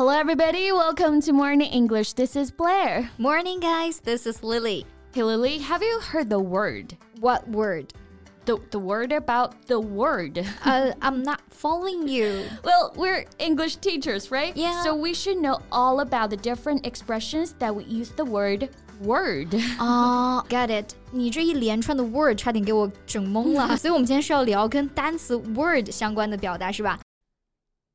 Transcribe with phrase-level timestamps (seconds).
[0.00, 0.72] Hello, everybody.
[0.72, 2.14] Welcome to Morning English.
[2.14, 3.10] This is Blair.
[3.18, 4.00] Morning, guys.
[4.00, 4.84] This is Lily.
[5.12, 6.96] Hey, Lily, have you heard the word?
[7.20, 7.92] What word?
[8.44, 10.46] The, the word about the word.
[10.64, 12.44] Uh, I'm not following you.
[12.62, 14.56] Well, we're English teachers, right?
[14.56, 14.82] Yeah.
[14.84, 18.68] So we should know all about the different expressions that we use the word
[19.00, 19.54] word.
[19.78, 20.94] 啊、g e t it？
[21.10, 23.76] 你这一连串的 word 差点给我整懵了。
[23.76, 26.98] 所以，我们今天是要聊跟单词 word 相关的表达，是吧？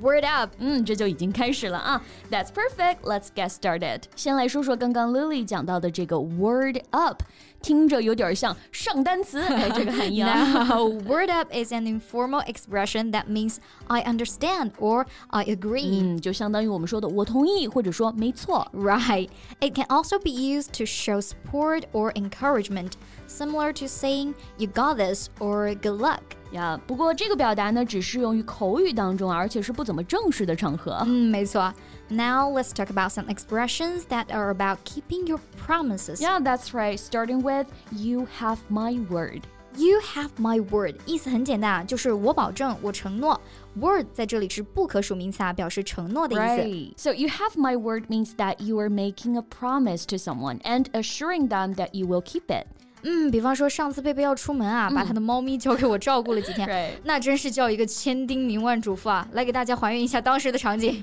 [0.00, 0.50] Word up.
[0.58, 2.02] 嗯，这就已经开始了啊。
[2.28, 3.02] That's perfect.
[3.02, 4.02] Let's get started.
[4.16, 7.22] 先来说说刚刚 Lily 讲到的这个 word up，
[7.62, 10.64] 听着有点像上单词，哎，这个含义啊。
[10.64, 16.02] Now, word up is an informal expression that means I understand or I agree.
[16.02, 18.66] 嗯，就相当于我们说的我同意，或者说没错。
[18.72, 19.28] Right.
[19.60, 22.94] It can also be used to show support or encouragement,
[23.28, 26.22] similar to saying you got this or good luck.
[26.52, 31.02] 呀，不过这个表达呢，只适用于口语当中，而且是不怎么正式的场合。
[31.06, 31.72] 嗯，没错。
[32.08, 36.16] Now let's talk about some expressions that are about keeping your promises.
[36.16, 36.98] Yeah, that's right.
[36.98, 39.42] Starting with you have my word.
[39.74, 43.40] You have my word，意思很简单啊，就是我保证，我承诺。
[43.74, 47.08] Word 在这里是不可数名词啊，表示承诺的意思。
[47.08, 47.14] Right.
[47.14, 50.84] So you have my word means that you are making a promise to someone and
[50.92, 52.66] assuring them that you will keep it.
[53.06, 56.90] 嗯，比方说上次贝贝要出门啊，把他的猫咪交给我照顾了几天， Right.
[57.02, 59.26] 那真是叫一个千叮咛万嘱咐啊！
[59.32, 61.02] 来给大家还原一下当时的场景。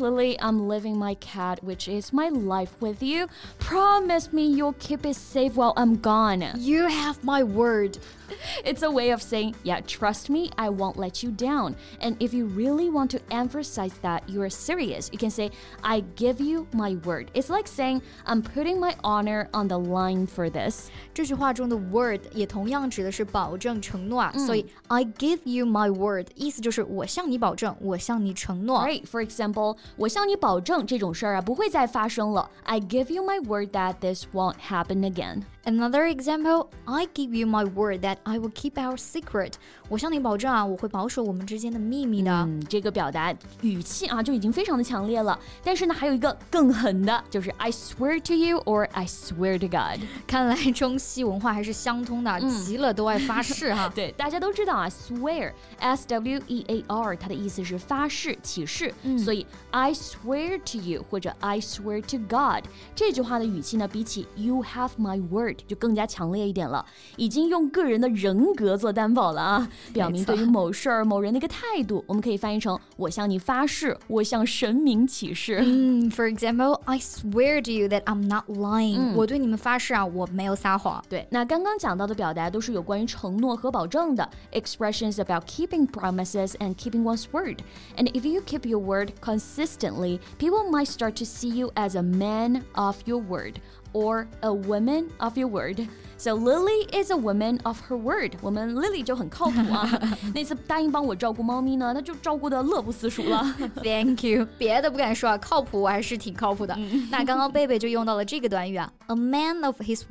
[0.00, 3.28] Lily, I'm leaving my cat, which is my life with you.
[3.60, 6.44] Promise me you'll keep it safe while I'm gone.
[6.58, 7.98] You have my word.
[8.64, 11.76] It's a way of saying, yeah, trust me, I won't let you down.
[12.00, 15.52] And if you really want to emphasize that you are serious, you can say,
[15.84, 17.30] I give you my word.
[17.34, 20.90] It's like saying, I'm putting my honor on the line for this.
[21.14, 28.80] 这句 话中的 word 也同样指的是保证、承诺啊，所以 I give you my word 意思就是我向你保证，我向你承诺。
[28.80, 29.04] Right?
[29.04, 32.50] For example, 我向你保证这种事儿啊不会再发生了.
[32.64, 35.42] I give you my word that this won't happen again.
[35.64, 39.54] Another example, I give you my word that I will keep our secret.
[39.88, 42.30] 我向你保证啊，我会保守我们之间的秘密的。
[42.30, 45.36] 嗯，这个表达语气啊就已经非常的强烈了。
[45.64, 50.00] 但是呢，还有一个更狠的，就是 I swear to you or I swear to God。
[50.26, 53.90] 看来中西文化还是相通的，急了都爱发誓哈。
[53.92, 58.94] 对，大家都知道啊，swear，s w e a r，它的意思是发誓、起誓。
[59.18, 62.64] 所以 I swear to you 或者 I swear to God
[62.94, 66.85] 这句话的语气呢，比起 You have my word 就更加强烈一点了，
[67.17, 72.03] 已经用个人的人格做担保了啊，表明对于某事儿、某人的一个态度。
[72.07, 75.59] 我们可以翻译成我向你发誓，我向神明起誓。
[75.61, 81.03] 嗯，For example, I swear to you that I'm not lying、我对你们发誓啊，我没有撒谎。
[81.09, 87.57] 对，那刚刚讲到的表达都是有关于承诺和保证的 expressions about keeping promises and keeping one's word.
[87.97, 92.01] And if you keep your word consistently, people might start to see you as a
[92.01, 93.55] man of your word
[93.92, 95.86] or a woman of your word.
[96.18, 98.32] So Lily is a woman of her word.
[98.40, 99.86] 我们 Lily 就很靠谱啊。
[100.34, 103.44] 那次答应帮我照顾猫咪呢，她就照顾的乐不思蜀了。
[103.82, 106.74] Thank you， 别的不敢说啊，靠谱我还是挺靠谱的。
[107.10, 110.02] 那刚刚贝贝就用到了这个短语啊，a man of his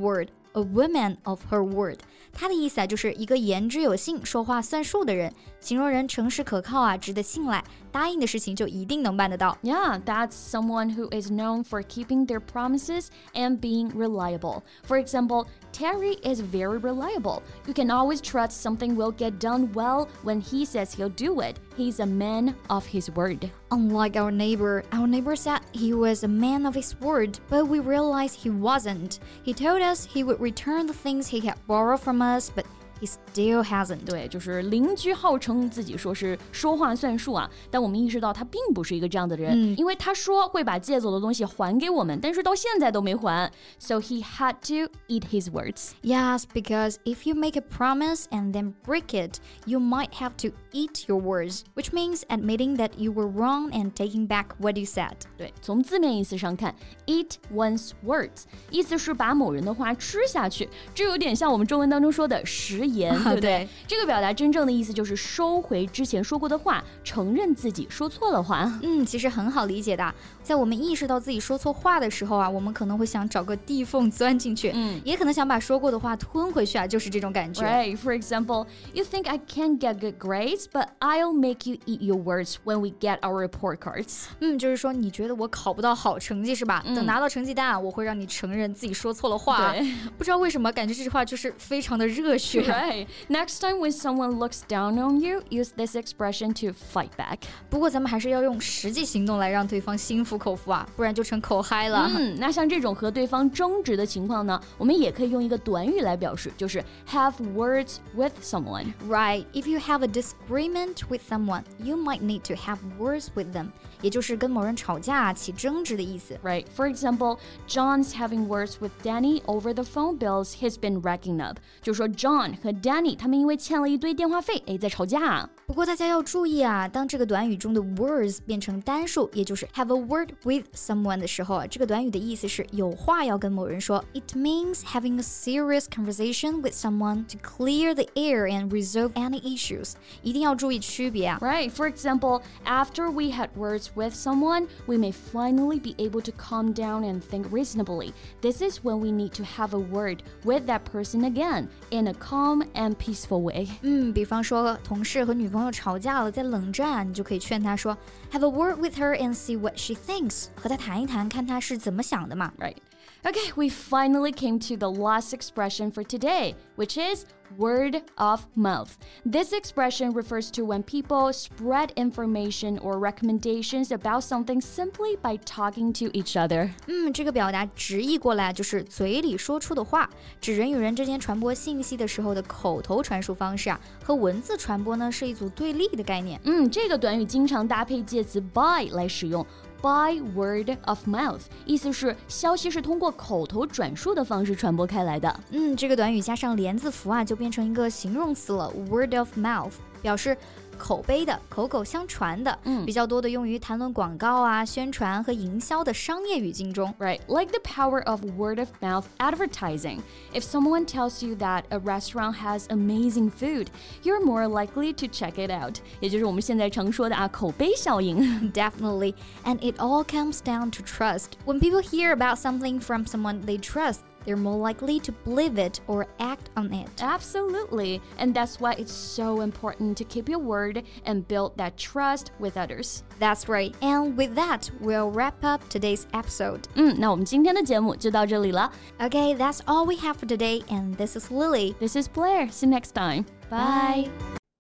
[0.50, 2.00] word，a woman of her word。
[2.34, 5.32] 它的意思啊，就是一个言之有信、说话算数的人，
[5.62, 9.58] 形容人诚实可靠啊，值得信赖，答应的事情就一定能办得到。
[9.64, 14.64] Yeah, that's someone who is known for keeping their promises and being reliable.
[14.86, 17.42] For example, Terry is very reliable.
[17.66, 21.56] You can always trust something will get done well when he says he'll do it.
[21.77, 23.51] He's a man of his word.
[23.71, 27.81] Unlike our neighbor, our neighbor said he was a man of his word, but we
[27.81, 29.21] realized he wasn't.
[29.43, 32.67] He told us he would return the things he had borrowed from us, but
[33.00, 34.06] he still hasn't.
[34.06, 45.92] 对，就是邻居号称自己说是说话算数啊，但我们意识到他并不是一个这样的人，因为他说会把借走的东西还给我们，但是到现在都没还，so he had to eat his words.
[46.02, 50.54] Yes, because if you make a promise and then break it, you might have to
[50.72, 54.86] eat your words, which means admitting that you were wrong and taking back what you
[54.86, 55.16] said.
[55.38, 56.74] 对，从字面意思上看，
[57.08, 63.51] eat one's words，意思是把某人的话吃下去，这有点像我们中文当中说的食 言，对不对？
[63.51, 68.71] 对这个表达真正的意思就是收回之前说过的话，承认自己说错了话。
[68.83, 70.15] 嗯，其实很好理解的。
[70.43, 77.63] 在我们意识到自己说错话的时候啊，我们可能会想找个地缝钻进去，嗯也可能想把说过的话吞回去啊，就是这种感觉。
[77.65, 77.97] Right.
[77.97, 82.19] For example, you think I can't get good grades, but I'll make you eat your
[82.19, 84.25] words when we get our report cards.
[84.41, 86.83] 嗯，就是说你觉得我考不到好成绩是吧？
[86.95, 89.73] 等拿到成绩单啊，我会让你承认自己说错了话。
[89.73, 92.61] 对不知道为什么，感觉这句话就是非常的热血。
[92.80, 93.08] Right.
[93.28, 97.40] Next time when someone looks down on you, use this expression to fight back.
[97.70, 102.10] 不过咱们还是要用实际行动来让对方心服口服啊，不然就成口嗨了。
[102.16, 108.94] 嗯，那像这种和对方争执的情况呢，我们也可以用一个短语来表示，就是 have words with someone。
[109.08, 113.56] Right, if you have a disagreement with someone, you might need to have words with
[113.56, 113.68] them，
[114.02, 116.38] 也就是跟某人吵架、起争执的意思。
[116.44, 116.66] Right.
[116.76, 121.58] For example, John's having words with Danny over the phone bills he's been racking up.
[121.82, 125.50] 就说 John 和 Danny 他们因为欠了一堆电话费，哎，在吵架。
[125.66, 134.04] 不过大家要注意啊，当这个短语中的 words 变成单数，也就是 have a word with someone 的时候啊，这个短语的意思是有话要跟某人说。
[134.14, 139.94] It means having a serious conversation with someone to clear the air and resolve any issues。
[140.22, 141.40] 一定要注意区别啊。
[141.42, 141.72] Right.
[141.72, 146.74] For example, after we had words with someone, we may finally be able to calm
[146.74, 148.14] down and think reasonably.
[148.42, 152.14] This is when we need to have a word with that person again in a
[152.14, 153.69] calm and peaceful way.
[153.83, 157.97] 嗯，比方说同事和女朋友吵架了，在冷战，你就可以劝他说
[158.33, 162.53] ，Have a word with her and see what she thinks，和她谈一谈，看她是怎么想的嘛。
[162.59, 162.77] Right.
[163.26, 167.26] Okay, we finally came to the last expression for today, which is
[167.58, 168.98] word of mouth.
[169.26, 175.92] This expression refers to when people spread information or recommendations about something simply by talking
[175.94, 176.70] to each other.
[176.88, 180.08] 嗯，这个表达直译过来就是嘴里说出的话，
[180.40, 186.40] 指人与人之间传播信息的时候的口头传输方式啊，和文字传播呢是一组对立的概念。
[186.44, 189.44] 嗯，这个短语经常搭配介词 by 来使用。
[189.83, 195.41] By word of mouth，意思是消息是通过口头转述的方式传播开来的。
[195.53, 199.73] 嗯，这个短语加上连字符啊，就变成一个形容词了，word of mouth，
[200.03, 200.37] 表示
[200.80, 206.94] 口碑的、口口相传的，嗯比较多的用于谈论广告啊、宣传和营销的商业语境中。
[207.00, 210.02] Right, like the power of word of mouth advertising.
[210.34, 213.68] If someone tells you that a restaurant has amazing food,
[214.04, 215.78] you're more likely to check it out.
[216.02, 218.52] 也就是我们现在常说的啊，口碑效应。
[218.52, 219.16] Definitely.
[219.46, 221.30] And it all comes down to trust.
[221.46, 225.80] When people hear about something from someone they trust, they're more likely to believe it
[225.88, 226.90] or act on it.
[227.00, 232.32] Absolutely, and that's why it's so important to keep your word and build that trust
[232.40, 233.04] with others.
[233.20, 233.76] That's right.
[233.82, 236.62] And with that, we'll wrap up today's episode.
[236.74, 238.72] 嗯，那我们今天的节目就到这里了。
[239.00, 240.64] Okay, that's all we have for today.
[240.70, 241.76] And this is Lily.
[241.80, 242.50] This is Blair.
[242.50, 243.26] See you next time.
[243.50, 244.10] Bye.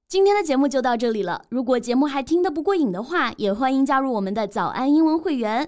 [0.08, 1.42] 今天的节目就到这里了。
[1.50, 5.68] 如果节目还听得不过瘾的话，也欢迎加入我们的早安英文会员。